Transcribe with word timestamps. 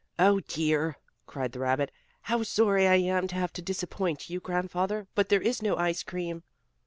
"Oh, 0.17 0.39
dear!" 0.39 0.97
cried 1.27 1.51
the 1.51 1.59
rabbit. 1.59 1.91
"How 2.23 2.41
sorry 2.41 2.87
I 2.87 2.95
am 2.95 3.27
to 3.27 3.35
have 3.35 3.53
to 3.53 3.61
disappoint 3.61 4.31
you, 4.31 4.39
Grandfather, 4.39 5.05
but 5.13 5.29
there 5.29 5.43
is 5.43 5.61
no 5.61 5.75
ice 5.77 6.01
cream!" 6.01 6.41